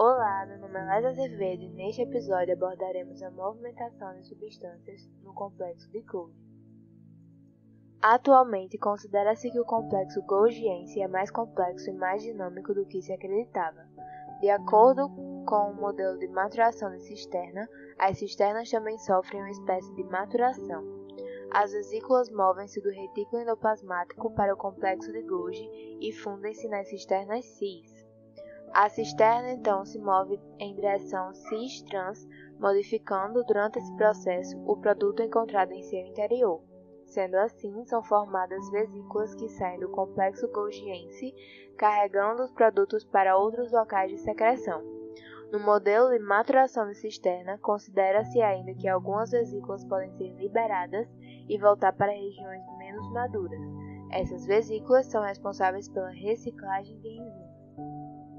Olá, 0.00 0.46
meu 0.46 0.58
nome 0.58 0.78
é 0.78 0.84
Lésia 0.84 1.10
Azevedo 1.10 1.64
e 1.64 1.68
neste 1.70 2.02
episódio 2.02 2.54
abordaremos 2.54 3.20
a 3.20 3.32
movimentação 3.32 4.14
de 4.14 4.28
substâncias 4.28 5.10
no 5.24 5.34
complexo 5.34 5.90
de 5.90 6.02
Golgi. 6.02 6.38
Atualmente, 8.00 8.78
considera-se 8.78 9.50
que 9.50 9.58
o 9.58 9.64
complexo 9.64 10.22
golgiense 10.22 11.02
é 11.02 11.08
mais 11.08 11.32
complexo 11.32 11.90
e 11.90 11.94
mais 11.94 12.22
dinâmico 12.22 12.72
do 12.72 12.86
que 12.86 13.02
se 13.02 13.12
acreditava. 13.12 13.88
De 14.40 14.48
acordo 14.48 15.08
com 15.44 15.72
o 15.72 15.74
modelo 15.74 16.16
de 16.16 16.28
maturação 16.28 16.92
de 16.92 17.02
cisterna, 17.02 17.68
as 17.98 18.20
cisternas 18.20 18.70
também 18.70 18.96
sofrem 18.98 19.40
uma 19.40 19.50
espécie 19.50 19.92
de 19.96 20.04
maturação. 20.04 20.84
As 21.50 21.72
vesículas 21.72 22.30
movem-se 22.30 22.80
do 22.80 22.90
retículo 22.90 23.42
endoplasmático 23.42 24.32
para 24.32 24.54
o 24.54 24.56
complexo 24.56 25.10
de 25.10 25.22
Golgi 25.22 25.68
e 26.00 26.12
fundem-se 26.12 26.68
nas 26.68 26.88
cisternas 26.88 27.44
cis. 27.44 28.07
A 28.72 28.88
cisterna 28.88 29.52
então 29.52 29.84
se 29.84 29.98
move 29.98 30.40
em 30.58 30.74
direção 30.74 31.32
cis-trans, 31.34 32.26
modificando 32.58 33.42
durante 33.44 33.78
esse 33.78 33.94
processo 33.96 34.58
o 34.66 34.76
produto 34.76 35.22
encontrado 35.22 35.72
em 35.72 35.82
seu 35.82 36.00
interior. 36.00 36.62
Sendo 37.06 37.36
assim, 37.36 37.84
são 37.86 38.02
formadas 38.02 38.70
vesículas 38.70 39.34
que 39.34 39.48
saem 39.48 39.80
do 39.80 39.88
complexo 39.88 40.46
golgiense, 40.52 41.34
carregando 41.76 42.42
os 42.42 42.52
produtos 42.52 43.04
para 43.04 43.36
outros 43.36 43.72
locais 43.72 44.10
de 44.10 44.18
secreção. 44.18 44.82
No 45.50 45.58
modelo 45.58 46.10
de 46.10 46.18
maturação 46.18 46.86
de 46.88 46.94
cisterna, 46.94 47.56
considera-se 47.58 48.42
ainda 48.42 48.74
que 48.74 48.86
algumas 48.86 49.30
vesículas 49.30 49.82
podem 49.86 50.12
ser 50.12 50.28
liberadas 50.34 51.08
e 51.48 51.56
voltar 51.56 51.94
para 51.94 52.12
regiões 52.12 52.62
menos 52.76 53.10
maduras. 53.12 53.62
Essas 54.10 54.44
vesículas 54.44 55.06
são 55.06 55.22
responsáveis 55.22 55.88
pela 55.88 56.10
reciclagem 56.10 56.98
de 57.00 57.08
enzimas. 57.08 57.48